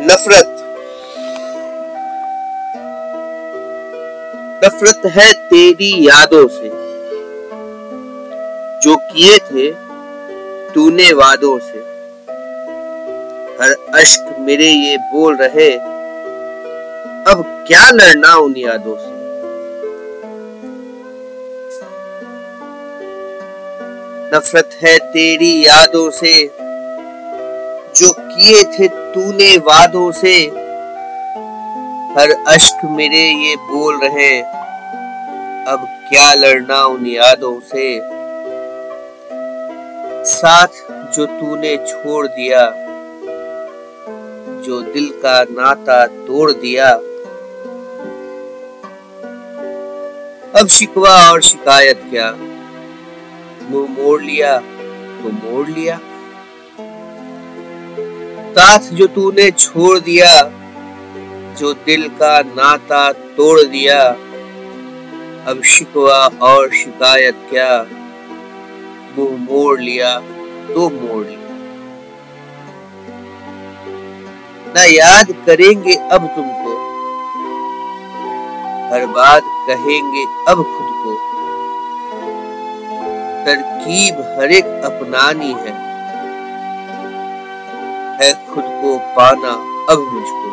नफरत। 0.00 0.56
नफरत 4.64 5.06
है 5.06 5.32
तेरी 5.32 6.08
यादों 6.08 6.48
से। 6.48 6.70
जो 8.82 8.96
किए 8.96 9.38
थे 9.38 9.70
तूने 10.74 11.12
वादों 11.12 11.58
से। 11.58 11.78
हर 13.62 13.76
अश्क 13.94 14.36
मेरे 14.40 14.66
ये 14.66 14.96
बोल 14.96 15.36
रहे, 15.36 15.70
अब 17.24 17.64
क्या 17.66 17.90
लड़ना 17.90 18.34
उन 18.34 18.54
यादों 18.56 18.96
से। 18.96 19.14
नफरत 24.36 24.70
है 24.82 24.98
तेरी 24.98 25.66
यादों 25.66 26.10
से। 26.10 26.63
जो 27.96 28.12
किए 28.12 28.62
थे 28.64 28.88
तूने 28.88 29.56
वादों 29.56 30.10
से। 30.12 30.34
हर 32.14 32.30
अश्क 32.48 32.84
मेरे 32.90 33.18
ये 33.18 33.56
बोल 33.56 33.98
रहे, 34.04 34.30
अब 35.64 35.86
क्या 36.08 36.32
लड़ना 36.34 36.84
उन 36.84 37.06
यादों 37.06 37.58
से? 37.60 37.86
साथ 40.24 40.68
जो 41.14 41.26
तूने 41.26 41.76
छोड़ 41.76 42.26
दिया, 42.26 42.64
जो 44.64 44.80
दिल 44.82 45.08
का 45.22 45.42
नाता 45.50 46.06
तोड़ 46.06 46.50
दिया। 46.52 46.90
अब 50.60 50.66
शिकवा 50.68 51.16
और 51.30 51.42
शिकायत 51.42 52.02
क्या? 52.10 52.30
मुँह 53.70 53.88
मोड़ 53.90 54.20
लिया 54.22 54.56
तो 54.58 55.30
मोड़ 55.30 55.68
लिया। 55.68 55.98
साथ 58.54 58.78
जो 58.78 59.06
तूने 59.06 59.50
छोड़ 59.50 59.98
दिया, 59.98 60.42
जो 61.58 61.72
दिल 61.72 62.08
का 62.08 62.40
नाता 62.40 63.12
तोड़ 63.12 63.60
दिया, 63.60 64.00
अब 65.48 65.62
शिकवा 65.64 66.26
और 66.42 66.70
शिकायत 66.72 67.46
क्या? 67.50 67.86
मुँह 69.18 69.36
मोड़ 69.40 69.80
लिया 69.80 70.18
तो 70.74 70.88
मोड़ 70.90 71.26
लिया। 71.26 71.40
ना 74.76 74.84
याद 74.84 75.32
करेंगे 75.46 75.94
अब 75.94 76.26
तुमको, 76.26 76.74
हर 78.92 79.06
बात 79.06 79.42
कहेंगे 79.68 80.24
अब 80.48 80.56
खुद 80.56 80.92
को। 81.02 81.16
तरकीब 83.46 84.20
हर 84.38 84.52
एक 84.52 84.64
अपनानी 84.84 85.52
है। 85.52 85.93
है 88.22 88.32
खुद 88.46 88.64
को 88.82 88.96
पाना 89.16 89.52
अब 89.92 89.98
मुझको। 90.12 90.52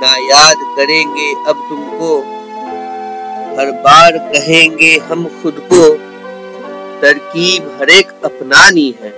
ना 0.00 0.16
याद 0.24 0.56
करेंगे 0.76 1.30
अब 1.48 1.64
तुमको, 1.68 2.18
हर 3.56 3.70
बार 3.84 4.18
कहेंगे 4.18 4.96
हम 4.98 5.24
खुद 5.42 5.60
को, 5.72 5.88
तरकीब 7.00 7.78
हर 7.80 7.90
एक 7.90 8.12
अपनानी 8.24 8.94
है, 9.02 9.10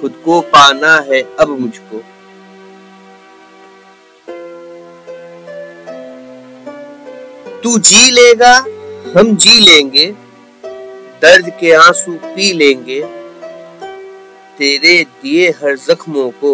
खुद 0.00 0.22
को 0.24 0.40
पाना 0.40 0.94
है 1.10 1.22
अब 1.40 1.58
मुझको। 1.60 2.02
तू 7.62 7.78
जी 7.78 8.10
लेगा, 8.10 8.54
हम 9.18 9.36
जी 9.36 9.58
लेंगे, 9.60 10.06
दर्द 11.22 11.48
के 11.60 11.72
आँसू 11.72 12.12
पी 12.12 12.52
लेंगे 12.52 13.17
तेरे 14.58 15.02
दिए 15.22 15.48
हर 15.50 15.76
जख्मों 15.76 16.30
को 16.30 16.52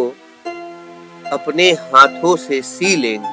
अपने 1.32 1.70
हाथों 1.70 2.36
से 2.36 2.60
सी 2.62 2.96
लेंगे। 2.96 3.32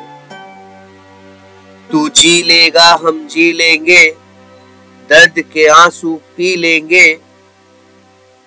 तू 1.91 2.07
जी 2.09 2.41
लेगा, 2.41 2.85
हम 3.03 3.27
जी 3.27 3.51
लेंगे, 3.51 4.03
दर्द 5.09 5.39
के 5.53 5.67
आँसू 5.67 6.15
पी 6.37 6.55
लेंगे। 6.55 7.13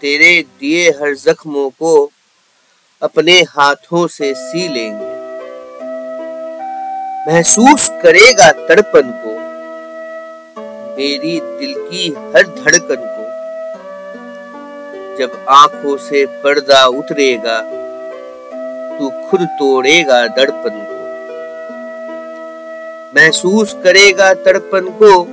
तेरे 0.01 0.33
दिए 0.61 0.91
हर 0.91 1.15
जख्मों 1.15 1.69
को 1.71 2.11
अपने 3.03 3.39
हाथों 3.51 4.07
से 4.07 4.35
सी 4.35 4.69
लेंगे। 4.69 5.13
महसूस 7.29 7.89
करेगा 8.03 8.51
तड़पन 8.69 9.11
को, 9.25 9.35
मेरी 10.97 11.41
दिल 11.41 11.75
की 11.79 12.09
हर 12.09 12.47
धड़कन 12.55 13.05
को। 13.07 13.14
जब 15.19 15.47
आँखों 15.49 15.97
से 15.97 16.27
पर्दा 16.27 16.87
उतरेगा, 16.87 17.61
तू 18.99 19.11
खुद 19.11 19.41
तोड़ेगा 19.41 20.27
दर्पण 20.27 20.71
को। 20.71 20.95
महसूस 23.17 23.77
करेगा 23.85 24.35
तड़पन 24.35 24.89
को, 25.03 25.25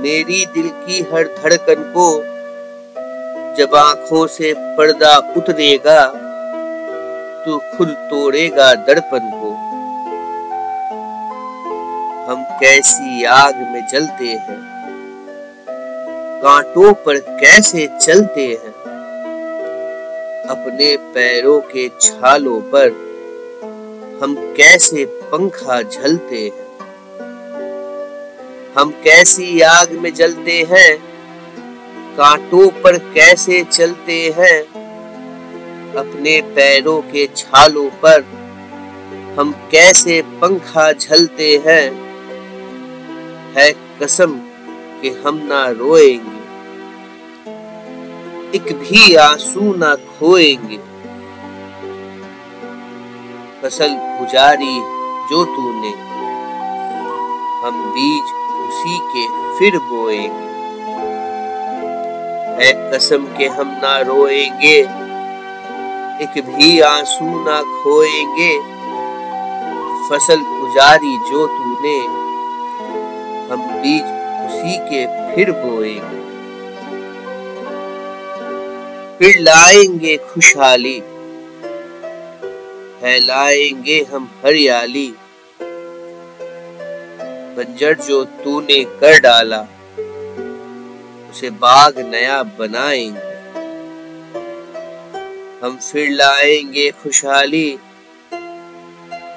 मेरी 0.00 0.46
दिल 0.46 0.68
की 0.68 1.00
हर 1.00 1.24
धड़कन 1.42 1.92
को। 1.96 2.22
जब 3.56 3.74
आँखों 3.74 4.26
से 4.26 4.54
पर्दा 4.58 5.16
उतरेगा, 5.36 6.06
तू 7.44 7.58
खुद 7.58 7.88
तोड़ेगा 7.88 8.74
दर्पण 8.74 9.18
को। 9.18 9.66
हम 12.30 12.44
कैसी 12.60 13.24
आग 13.24 13.56
में 13.56 13.86
जलते 13.92 14.24
हैं। 14.24 14.75
कांटों 16.46 16.92
पर 16.92 17.18
कैसे 17.18 17.88
चलते 18.02 18.46
हैं? 18.46 18.72
अपने 20.48 20.96
पैरों 20.96 21.60
के 21.60 21.90
छालों 22.00 22.60
पर 22.60 22.88
हम 24.22 24.34
कैसे 24.34 25.04
पंखा 25.04 25.82
झलते 25.82 26.38
हैं? 26.38 26.78
हम 28.78 28.90
कैसी 28.90 29.60
आग 29.60 29.92
में 29.92 30.14
जलते 30.14 30.66
हैं? 30.70 30.98
कांटों 32.16 32.68
पर 32.68 32.98
कैसे 32.98 33.64
चलते 33.64 34.34
हैं? 34.38 34.62
अपने 35.94 36.40
पैरों 36.40 37.00
के 37.00 37.28
छालों 37.36 37.90
पर 37.90 38.20
हम 39.38 39.52
कैसे 39.52 40.22
पंखा 40.22 40.92
झलते 40.92 41.62
हैं? 41.66 41.92
है 43.56 43.72
कसम 43.72 44.40
कि 45.02 45.08
हम 45.08 45.46
ना 45.46 45.70
रोएँगे। 45.70 46.35
एक 48.54 48.72
भी 48.72 49.14
आँसू 49.14 49.74
ना 49.76 49.94
खोएँगे। 49.94 50.76
फ़सल 53.62 53.94
गुजारी 54.18 54.74
जो 55.30 55.44
तूने, 55.44 55.90
हम 57.62 57.80
बीज 57.94 58.32
उसी 58.66 58.98
के 59.12 59.26
फिर 59.58 59.78
बोएँगे। 59.78 60.46
है 62.58 62.72
कसम 62.92 63.24
के 63.38 63.46
हम 63.46 63.68
ना 63.82 63.98
रोएँगे, 64.00 64.76
एक 66.24 66.42
भी 66.46 66.80
आँसू 66.80 67.24
ना 67.24 67.60
खोएँगे। 67.62 68.58
फ़सल 70.10 70.40
गुजारी 70.40 71.16
जो 71.30 71.46
तूने, 71.46 71.98
हम 73.50 73.66
बीज 73.82 74.04
उसी 74.46 74.76
के 74.78 75.06
फिर 75.34 75.52
बोएँगे। 75.52 76.25
फिर 79.18 79.38
लाएँगे 79.38 80.16
खुशहाली। 80.16 81.00
फैलाएँगे 83.00 84.06
हम 84.12 84.30
हरियाली। 84.44 85.14
बंजर 87.56 87.94
जो 87.94 88.24
तूने 88.24 88.84
कर 88.84 89.18
डाला, 89.20 89.60
उसे 91.30 91.50
बाग 91.50 91.98
नया 91.98 92.42
बनाएँगे। 92.42 93.34
हम 95.62 95.78
फिर 95.92 96.10
लाएँगे 96.10 96.90
खुशहाली, 96.90 97.78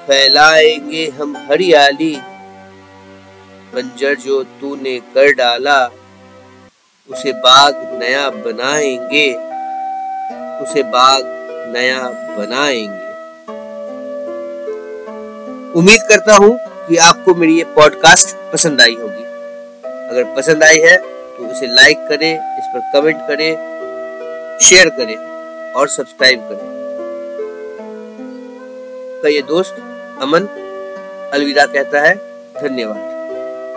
फैलाएँगे 0.06 1.06
हम 1.08 1.36
हरियाली। 1.36 2.16
बंजर 3.74 4.14
जो 4.14 4.42
तूने 4.42 5.00
कर 5.00 5.32
डाला, 5.32 5.86
उसे 7.10 7.32
बाग 7.32 8.02
नया 8.02 8.30
बनाएँगे। 8.30 9.49
उसे 10.62 10.82
बाग 10.82 11.22
नया 11.74 12.00
बनाएँगे। 12.38 13.08
उम्मीद 15.78 16.02
करता 16.08 16.34
हूँ 16.34 16.58
कि 16.88 16.96
आपको 16.98 17.34
मेरी 17.34 17.56
ये 17.58 17.64
पॉडकास्ट 17.76 18.36
पसंद 18.52 18.80
आई 18.80 18.94
होगी। 18.94 19.24
अगर 20.10 20.24
पसंद 20.36 20.64
आई 20.64 20.78
है 20.78 20.96
तो 20.96 21.50
इसे 21.50 21.66
लाइक 21.66 21.98
करें, 22.08 22.32
इस 22.58 22.64
पर 22.66 22.80
कमेंट 22.92 23.20
करें 23.28 24.58
शेयर 24.60 24.88
करें 24.88 25.16
और 25.72 25.88
सब्सक्राइब 25.88 26.40
करें। 26.40 26.68
का 29.22 29.28
ये 29.28 29.42
दोस्त 29.42 29.76
अमन 30.22 30.48
अलविदा 31.34 31.66
कहता 31.66 32.00
है, 32.00 32.14
धन्यवाद। 32.62 33.09